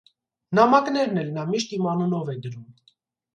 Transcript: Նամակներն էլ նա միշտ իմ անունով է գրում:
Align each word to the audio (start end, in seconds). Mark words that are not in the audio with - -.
Նամակներն 0.59 1.19
էլ 1.23 1.29
նա 1.35 1.43
միշտ 1.51 1.77
իմ 1.79 1.91
անունով 1.93 2.33
է 2.35 2.39
գրում: 2.47 2.67